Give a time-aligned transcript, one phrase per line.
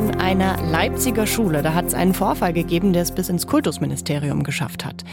[0.00, 4.44] An einer Leipziger Schule, da hat es einen Vorfall gegeben, der es bis ins Kultusministerium
[4.44, 5.04] geschafft hat.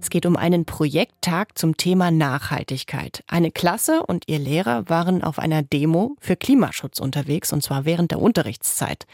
[0.00, 3.24] Es geht um einen Projekttag zum Thema Nachhaltigkeit.
[3.26, 8.12] Eine Klasse und ihr Lehrer waren auf einer Demo für Klimaschutz unterwegs, und zwar während
[8.12, 9.06] der Unterrichtszeit.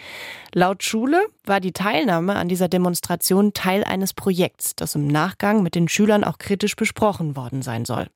[0.52, 5.74] Laut Schule war die Teilnahme an dieser Demonstration Teil eines Projekts, das im Nachgang mit
[5.74, 8.09] den Schülern auch kritisch besprochen worden sein soll.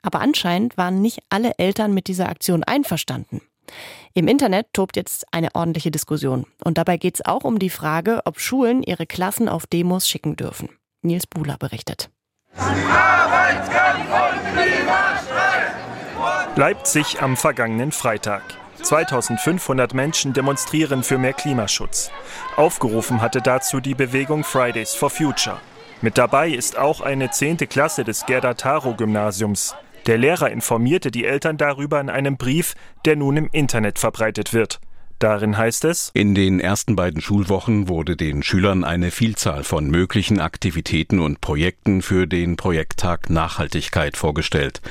[0.00, 3.40] Aber anscheinend waren nicht alle Eltern mit dieser Aktion einverstanden.
[4.14, 6.46] Im Internet tobt jetzt eine ordentliche Diskussion.
[6.64, 10.36] Und dabei geht es auch um die Frage, ob Schulen ihre Klassen auf Demos schicken
[10.36, 10.68] dürfen.
[11.02, 12.10] Nils Buhler berichtet.
[16.56, 18.42] Leipzig am vergangenen Freitag.
[18.82, 22.10] 2500 Menschen demonstrieren für mehr Klimaschutz.
[22.56, 25.60] Aufgerufen hatte dazu die Bewegung Fridays for Future.
[26.02, 27.56] Mit dabei ist auch eine 10.
[27.68, 29.74] Klasse des Gerda Taro Gymnasiums.
[30.06, 34.80] Der Lehrer informierte die Eltern darüber in einem Brief, der nun im Internet verbreitet wird.
[35.18, 40.40] Darin heißt es, in den ersten beiden Schulwochen wurde den Schülern eine Vielzahl von möglichen
[40.40, 44.82] Aktivitäten und Projekten für den Projekttag Nachhaltigkeit vorgestellt.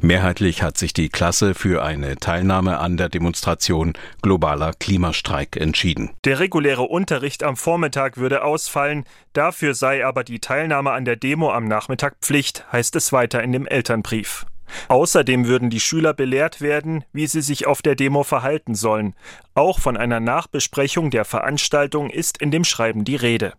[0.00, 6.10] Mehrheitlich hat sich die Klasse für eine Teilnahme an der Demonstration Globaler Klimastreik entschieden.
[6.24, 11.50] Der reguläre Unterricht am Vormittag würde ausfallen, dafür sei aber die Teilnahme an der Demo
[11.50, 14.46] am Nachmittag Pflicht, heißt es weiter in dem Elternbrief.
[14.88, 19.14] Außerdem würden die Schüler belehrt werden, wie sie sich auf der Demo verhalten sollen.
[19.54, 23.54] Auch von einer Nachbesprechung der Veranstaltung ist in dem Schreiben die Rede.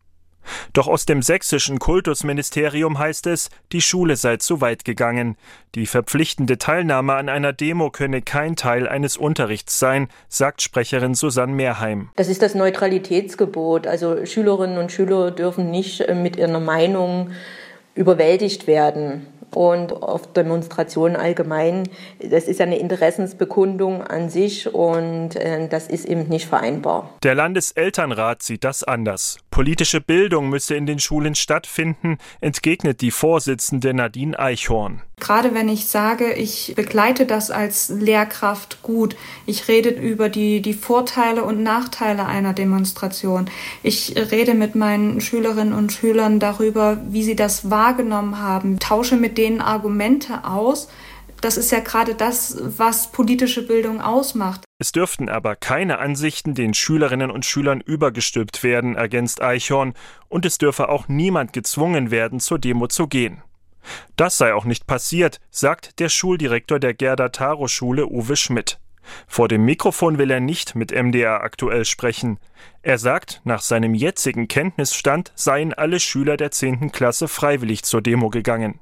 [0.73, 5.37] Doch aus dem sächsischen Kultusministerium heißt es, die Schule sei zu weit gegangen.
[5.75, 11.53] Die verpflichtende Teilnahme an einer Demo könne kein Teil eines Unterrichts sein, sagt Sprecherin Susanne
[11.53, 12.09] Mehrheim.
[12.15, 13.87] Das ist das Neutralitätsgebot.
[13.87, 17.31] Also Schülerinnen und Schüler dürfen nicht äh, mit ihrer Meinung
[17.95, 21.89] überwältigt werden und auf Demonstrationen allgemein.
[22.19, 27.09] Das ist ja eine Interessensbekundung an sich und äh, das ist eben nicht vereinbar.
[27.23, 29.37] Der Landeselternrat sieht das anders.
[29.51, 35.01] Politische Bildung müsse in den Schulen stattfinden, entgegnet die Vorsitzende Nadine Eichhorn.
[35.19, 39.15] Gerade wenn ich sage, ich begleite das als Lehrkraft gut,
[39.45, 43.49] ich rede über die, die Vorteile und Nachteile einer Demonstration,
[43.83, 49.37] ich rede mit meinen Schülerinnen und Schülern darüber, wie sie das wahrgenommen haben, tausche mit
[49.37, 50.87] denen Argumente aus,
[51.43, 54.63] das ist ja gerade das, was politische Bildung ausmacht.
[54.79, 59.93] Es dürften aber keine Ansichten den Schülerinnen und Schülern übergestülpt werden, ergänzt Eichhorn,
[60.29, 63.41] und es dürfe auch niemand gezwungen werden, zur Demo zu gehen.
[64.15, 68.79] Das sei auch nicht passiert, sagt der Schuldirektor der Gerda Taro Schule Uwe Schmidt.
[69.27, 72.39] Vor dem Mikrofon will er nicht mit MDR aktuell sprechen.
[72.83, 76.93] Er sagt, nach seinem jetzigen Kenntnisstand seien alle Schüler der 10.
[76.93, 78.79] Klasse freiwillig zur Demo gegangen.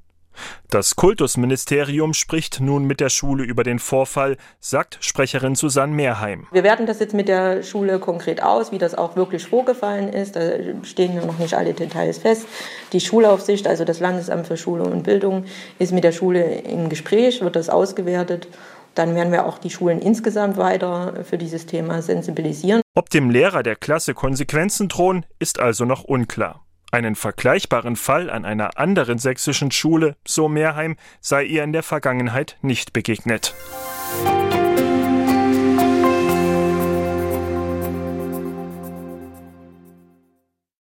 [0.69, 6.47] Das Kultusministerium spricht nun mit der Schule über den Vorfall, sagt Sprecherin Susanne Mehrheim.
[6.51, 10.35] Wir werten das jetzt mit der Schule konkret aus, wie das auch wirklich vorgefallen ist.
[10.35, 10.41] Da
[10.83, 12.47] stehen noch nicht alle Details fest.
[12.93, 15.45] Die Schulaufsicht, also das Landesamt für Schule und Bildung,
[15.79, 18.47] ist mit der Schule im Gespräch, wird das ausgewertet.
[18.95, 22.81] Dann werden wir auch die Schulen insgesamt weiter für dieses Thema sensibilisieren.
[22.93, 26.65] Ob dem Lehrer der Klasse Konsequenzen drohen, ist also noch unklar.
[26.91, 32.57] Einen vergleichbaren Fall an einer anderen sächsischen Schule, so Mehrheim, sei ihr in der Vergangenheit
[32.61, 33.55] nicht begegnet.